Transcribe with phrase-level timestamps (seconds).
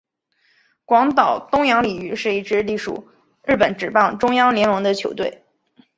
[0.83, 3.07] 广岛东洋鲤鱼是一支隶属
[3.43, 5.43] 日本职棒中央联盟的球队。